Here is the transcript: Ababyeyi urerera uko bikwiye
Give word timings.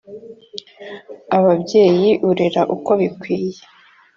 Ababyeyi 1.37 2.09
urerera 2.29 2.61
uko 2.75 2.91
bikwiye 2.99 3.61